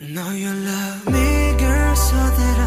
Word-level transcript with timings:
Know 0.00 0.30
you 0.30 0.52
love 0.52 1.06
me, 1.10 1.56
girl, 1.58 1.96
so 1.96 2.14
that 2.14 2.57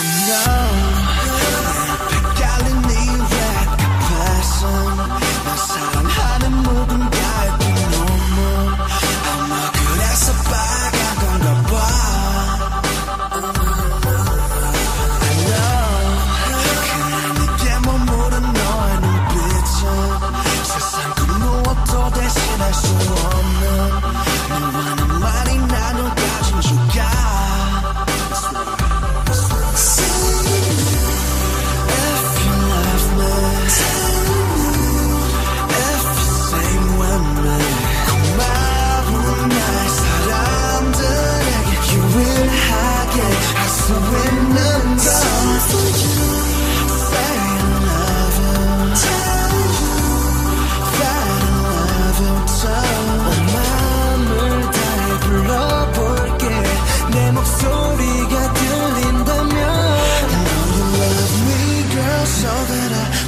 I 0.00 0.04
know 0.28 0.67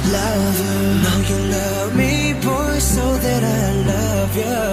love 0.16 0.56
you. 0.64 0.76
Know 1.02 1.18
you 1.30 1.40
love 1.52 1.92
me, 1.96 2.12
boy, 2.40 2.78
so 2.78 3.04
that 3.16 3.42
I 3.44 3.72
love 3.92 4.36
you. 4.36 4.64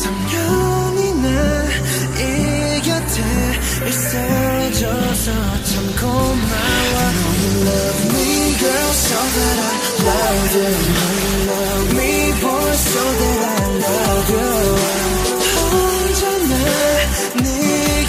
3년이나 0.00 1.26
이 2.18 2.82
곁에 2.82 3.16
있어줘서 3.88 5.26
참 5.64 5.72
고마워. 6.00 6.96
Know 7.14 7.32
you 7.42 7.52
love 7.68 8.00
me, 8.12 8.28
girl, 8.58 8.92
so 8.92 9.18
that 9.36 9.58
I 9.58 9.74
love 10.08 10.52
you. 10.56 10.72
Know 10.96 11.12
you 11.22 11.34
love 11.50 11.88
me, 11.98 12.12
boy, 12.40 12.72
so 12.74 13.02
that 13.20 13.40
I 13.44 13.66
love 13.84 14.28
you. 14.34 14.50
언제나 15.70 16.54
네 17.42 17.46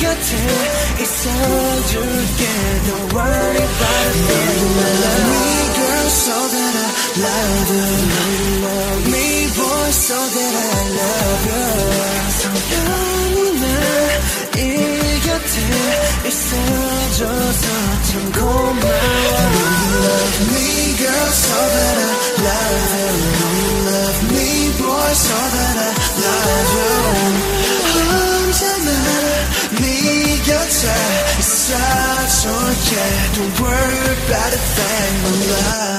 곁에 0.01 0.31
있어줄게. 1.01 2.41
Don't 2.87 3.13
worry 3.13 3.57
about 3.57 4.05
a 4.05 4.19
thing, 4.27 5.22
that 7.13 7.25
I 7.25 7.25
love 7.25 7.69
you. 7.69 7.87
Know 8.09 8.29
you 8.39 8.49
love 8.65 9.03
me, 9.13 9.27
boy, 9.55 9.89
so 9.91 10.17
that 10.17 10.53
I 10.55 10.81
love 10.99 11.43
you. 11.49 11.67
성연이나 12.39 13.63
이 14.57 14.61
곁에 15.25 15.55
있어줘서 16.27 17.65
참 18.09 18.31
고마워. 18.31 19.29
Love 19.99 20.39
me, 20.53 20.67
girl, 20.97 21.29
so 21.29 21.57
that 21.75 21.97
I 21.99 22.13
love 22.47 22.89
you. 22.95 23.11
Know 23.39 23.53
you 23.59 23.73
love 23.89 24.19
me, 24.31 24.49
boy, 24.79 25.11
so 25.13 25.37
that 25.55 25.77
I 25.77 25.91
love 26.23 26.71
you. 26.77 26.93
언제나 27.99 28.89
네 29.81 29.83
곁에 30.45 30.83
있어줄게. 31.39 32.91
Don't 33.35 33.53
worry 33.59 33.99
about 34.25 34.53
a 34.53 34.61
thing, 34.75 35.13
my 35.23 35.31
love. 35.51 35.92